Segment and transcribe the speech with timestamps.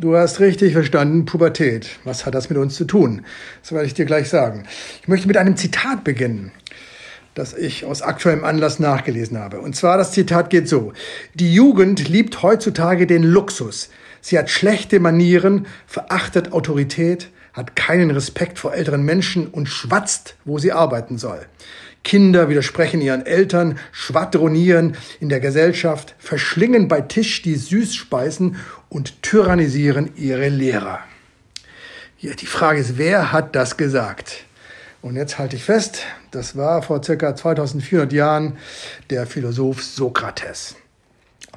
[0.00, 1.88] Du hast richtig verstanden, Pubertät.
[2.04, 3.24] Was hat das mit uns zu tun?
[3.62, 4.62] Das werde ich dir gleich sagen.
[5.02, 6.52] Ich möchte mit einem Zitat beginnen
[7.34, 9.60] das ich aus aktuellem Anlass nachgelesen habe.
[9.60, 10.92] Und zwar das Zitat geht so.
[11.34, 13.90] Die Jugend liebt heutzutage den Luxus.
[14.20, 20.58] Sie hat schlechte Manieren, verachtet Autorität, hat keinen Respekt vor älteren Menschen und schwatzt, wo
[20.58, 21.46] sie arbeiten soll.
[22.04, 28.56] Kinder widersprechen ihren Eltern, schwadronieren in der Gesellschaft, verschlingen bei Tisch die Süßspeisen
[28.88, 31.00] und tyrannisieren ihre Lehrer.
[32.18, 34.44] Ja, die Frage ist, wer hat das gesagt?
[35.02, 38.56] Und jetzt halte ich fest, das war vor circa 2400 Jahren
[39.10, 40.74] der Philosoph Sokrates.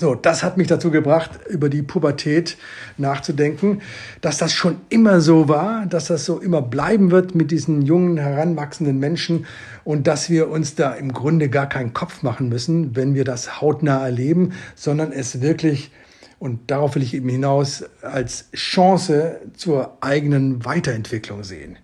[0.00, 2.56] So, das hat mich dazu gebracht, über die Pubertät
[2.98, 3.82] nachzudenken,
[4.20, 8.16] dass das schon immer so war, dass das so immer bleiben wird mit diesen jungen,
[8.16, 9.46] heranwachsenden Menschen
[9.82, 13.60] und dass wir uns da im Grunde gar keinen Kopf machen müssen, wenn wir das
[13.60, 15.90] hautnah erleben, sondern es wirklich,
[16.38, 21.76] und darauf will ich eben hinaus, als Chance zur eigenen Weiterentwicklung sehen.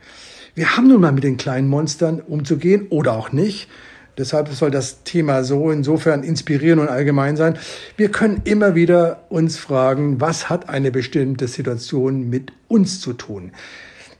[0.55, 3.69] Wir haben nun mal mit den kleinen Monstern umzugehen oder auch nicht.
[4.17, 7.59] Deshalb soll das Thema so insofern inspirieren und allgemein sein.
[7.97, 13.53] Wir können immer wieder uns fragen, was hat eine bestimmte Situation mit uns zu tun?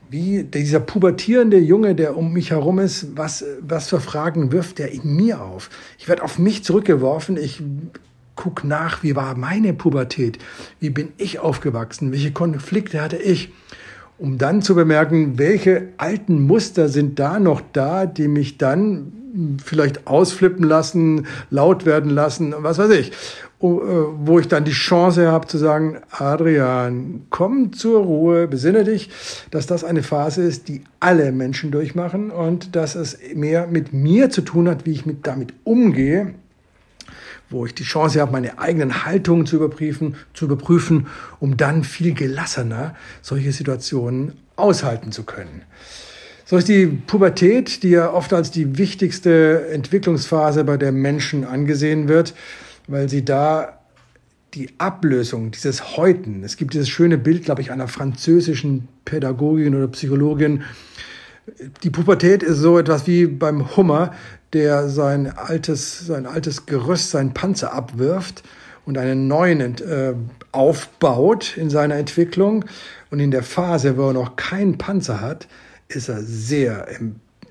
[0.09, 4.91] Wie dieser pubertierende Junge, der um mich herum ist, was, was für Fragen wirft er
[4.91, 5.69] in mir auf?
[5.97, 7.37] Ich werde auf mich zurückgeworfen.
[7.37, 7.63] Ich
[8.35, 10.37] guck nach, wie war meine Pubertät?
[10.79, 12.11] Wie bin ich aufgewachsen?
[12.11, 13.51] Welche Konflikte hatte ich?
[14.17, 19.11] Um dann zu bemerken, welche alten Muster sind da noch da, die mich dann
[19.63, 23.11] vielleicht ausflippen lassen, laut werden lassen, was weiß ich.
[23.61, 23.67] Äh,
[24.17, 29.09] wo ich dann die Chance habe zu sagen, Adrian, komm zur Ruhe, besinne dich,
[29.49, 34.29] dass das eine Phase ist, die alle Menschen durchmachen und dass es mehr mit mir
[34.29, 36.35] zu tun hat, wie ich mit, damit umgehe,
[37.49, 41.07] wo ich die Chance habe, meine eigenen Haltungen zu überprüfen, zu überprüfen,
[41.39, 45.61] um dann viel gelassener solche Situationen aushalten zu können.
[46.45, 52.07] So ist die Pubertät, die ja oft als die wichtigste Entwicklungsphase bei der Menschen angesehen
[52.07, 52.35] wird,
[52.87, 53.79] weil sie da
[54.53, 59.87] die Ablösung dieses Häuten, es gibt dieses schöne Bild, glaube ich, einer französischen Pädagogin oder
[59.87, 60.63] Psychologin,
[61.83, 64.13] die Pubertät ist so etwas wie beim Hummer,
[64.55, 68.41] der sein altes, sein altes Gerüst, seinen Panzer abwirft
[68.85, 70.13] und einen neuen äh,
[70.53, 72.63] aufbaut in seiner Entwicklung.
[73.11, 75.49] Und in der Phase, wo er noch keinen Panzer hat,
[75.89, 76.87] ist er sehr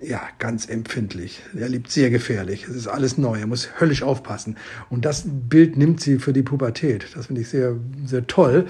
[0.01, 1.43] ja, ganz empfindlich.
[1.55, 2.67] Er liebt sehr gefährlich.
[2.69, 3.39] Es ist alles neu.
[3.39, 4.57] Er muss höllisch aufpassen.
[4.89, 7.07] Und das Bild nimmt sie für die Pubertät.
[7.15, 7.77] Das finde ich sehr,
[8.07, 8.67] sehr toll.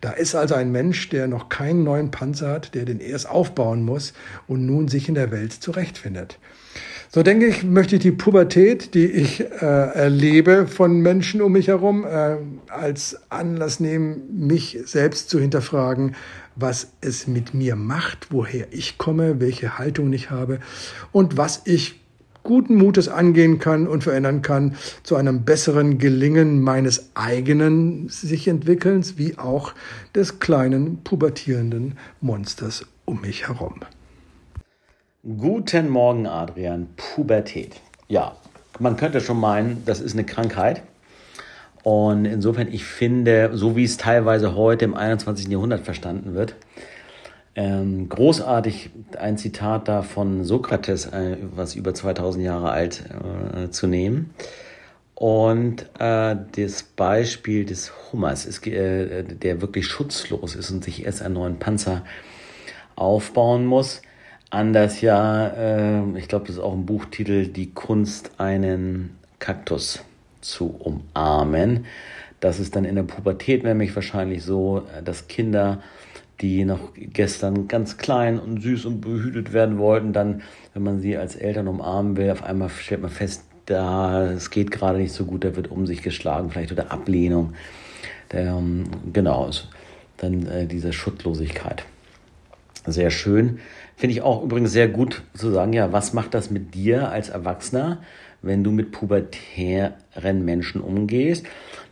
[0.00, 3.84] Da ist also ein Mensch, der noch keinen neuen Panzer hat, der den erst aufbauen
[3.84, 4.12] muss
[4.46, 6.38] und nun sich in der Welt zurechtfindet.
[7.14, 11.68] So denke ich, möchte ich die Pubertät, die ich äh, erlebe von Menschen um mich
[11.68, 12.36] herum, äh,
[12.68, 16.14] als Anlass nehmen, mich selbst zu hinterfragen,
[16.56, 20.58] was es mit mir macht, woher ich komme, welche Haltung ich habe
[21.12, 22.00] und was ich
[22.44, 29.18] guten Mutes angehen kann und verändern kann zu einem besseren Gelingen meines eigenen sich entwickelns,
[29.18, 29.74] wie auch
[30.14, 33.80] des kleinen pubertierenden Monsters um mich herum.
[35.24, 36.88] Guten Morgen, Adrian.
[36.96, 37.76] Pubertät.
[38.08, 38.34] Ja,
[38.80, 40.82] man könnte schon meinen, das ist eine Krankheit.
[41.84, 45.46] Und insofern, ich finde, so wie es teilweise heute im 21.
[45.46, 46.56] Jahrhundert verstanden wird,
[47.54, 53.04] ähm, großartig ein Zitat da von Sokrates, äh, was über 2000 Jahre alt
[53.54, 54.34] äh, zu nehmen.
[55.14, 61.22] Und äh, das Beispiel des Hummers, ist, äh, der wirklich schutzlos ist und sich erst
[61.22, 62.02] einen neuen Panzer
[62.96, 64.02] aufbauen muss.
[64.52, 70.04] Anders ja, äh, ich glaube, das ist auch ein Buchtitel, die Kunst, einen Kaktus
[70.42, 71.86] zu umarmen.
[72.38, 75.80] Das ist dann in der Pubertät nämlich wahrscheinlich so, dass Kinder,
[76.42, 80.42] die noch gestern ganz klein und süß und behütet werden wollten, dann,
[80.74, 84.70] wenn man sie als Eltern umarmen will, auf einmal stellt man fest, da, es geht
[84.70, 87.54] gerade nicht so gut, da wird um sich geschlagen, vielleicht oder Ablehnung.
[88.32, 88.84] Der, ähm,
[89.14, 89.48] genau,
[90.18, 91.86] dann äh, diese Schutzlosigkeit.
[92.86, 93.60] Sehr schön.
[93.96, 97.28] Finde ich auch übrigens sehr gut zu sagen, ja, was macht das mit dir als
[97.28, 98.02] Erwachsener,
[98.42, 101.46] wenn du mit pubertären Menschen umgehst?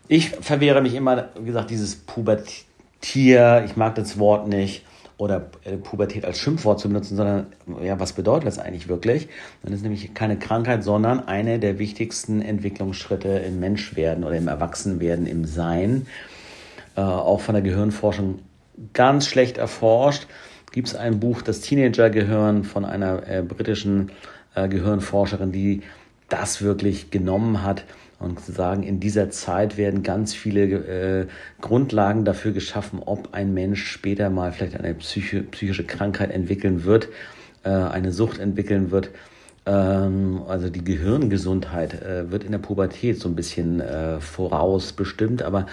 [0.08, 4.84] Ich verwehre mich immer, wie gesagt, dieses Pubertier, ich mag das Wort nicht,
[5.20, 7.46] oder äh, Pubertät als Schimpfwort zu benutzen, sondern
[7.82, 9.28] ja, was bedeutet das eigentlich wirklich?
[9.62, 15.26] Dann ist nämlich keine Krankheit, sondern eine der wichtigsten Entwicklungsschritte im Menschwerden oder im Erwachsenwerden,
[15.26, 16.06] im Sein.
[16.96, 18.38] Äh, auch von der Gehirnforschung
[18.94, 20.26] ganz schlecht erforscht.
[20.72, 24.12] Gibt es ein Buch, das Teenager-Gehirn von einer äh, britischen
[24.54, 25.82] äh, Gehirnforscherin, die
[26.28, 27.84] das wirklich genommen hat
[28.20, 31.26] und sagen, in dieser Zeit werden ganz viele äh,
[31.60, 37.08] Grundlagen dafür geschaffen, ob ein Mensch später mal vielleicht eine psychi psychische Krankheit entwickeln wird,
[37.64, 39.10] äh, eine Sucht entwickeln wird.
[39.66, 45.66] Ähm, also die Gehirngesundheit äh, wird in der Pubertät so ein bisschen äh, vorausbestimmt, aber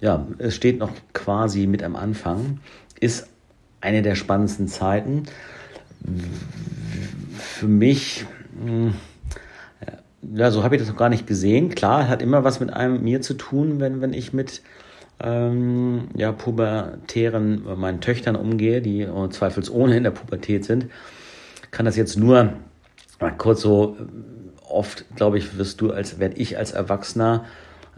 [0.00, 2.58] ja, es steht noch quasi mit am Anfang,
[3.00, 3.28] ist
[3.82, 5.24] eine der spannendsten Zeiten.
[7.36, 8.24] Für mich,
[8.64, 8.94] hm,
[10.34, 11.68] ja, so habe ich das noch gar nicht gesehen.
[11.68, 14.62] Klar, hat immer was mit einem mir zu tun, wenn, wenn ich mit
[15.20, 20.86] ähm, ja, pubertären äh, meinen Töchtern umgehe, die äh, zweifelsohne in der Pubertät sind.
[21.70, 22.54] Kann das jetzt nur
[23.20, 27.44] mal kurz so äh, oft, glaube ich, wirst du als werde ich als Erwachsener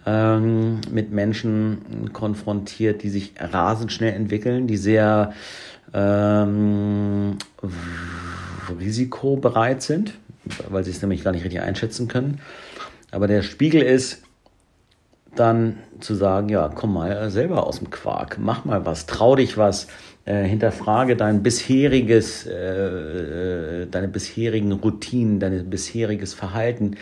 [0.06, 5.32] ähm, mit Menschen konfrontiert, die sich rasend schnell entwickeln, die sehr
[5.92, 7.36] ähm,
[8.80, 10.14] risikobereit sind
[10.68, 12.40] weil sie es nämlich gar nicht richtig einschätzen können.
[13.10, 14.22] Aber der Spiegel ist
[15.34, 19.56] dann zu sagen, ja, komm mal selber aus dem Quark, mach mal was, trau dich
[19.56, 19.88] was,
[20.26, 26.96] äh, hinterfrage dein bisheriges, äh, äh deine bisherigen Routinen, dein bisheriges Verhalten,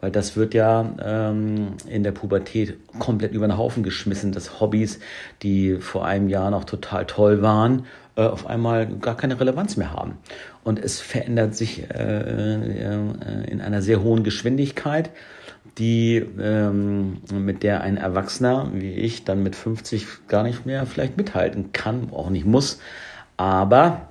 [0.00, 5.00] weil das wird ja ähm, in der Pubertät komplett über den Haufen geschmissen, dass Hobbys,
[5.42, 7.86] die vor einem Jahr noch total toll waren,
[8.16, 10.18] äh, auf einmal gar keine Relevanz mehr haben.
[10.64, 15.10] Und es verändert sich äh, äh, in einer sehr hohen Geschwindigkeit,
[15.78, 21.16] die ähm, mit der ein Erwachsener wie ich dann mit 50 gar nicht mehr vielleicht
[21.16, 22.80] mithalten kann, auch nicht muss.
[23.36, 24.08] Aber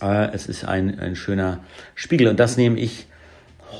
[0.00, 1.60] äh, es ist ein, ein schöner
[1.94, 3.06] Spiegel und das nehme ich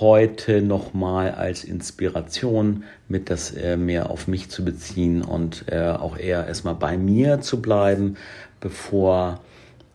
[0.00, 6.16] heute nochmal als Inspiration mit, das äh, mehr auf mich zu beziehen und äh, auch
[6.16, 8.16] eher erstmal bei mir zu bleiben,
[8.60, 9.40] bevor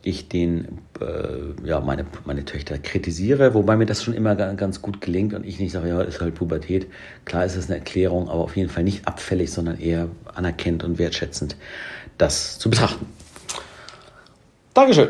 [0.04, 5.02] ich den, äh, ja, meine, meine Töchter kritisiere, wobei mir das schon immer ganz gut
[5.02, 6.88] gelingt und ich nicht sage, ja, ist halt Pubertät.
[7.26, 10.98] Klar ist es eine Erklärung, aber auf jeden Fall nicht abfällig, sondern eher anerkennend und
[10.98, 11.58] wertschätzend,
[12.18, 13.06] das zu betrachten.
[14.74, 15.10] Dankeschön.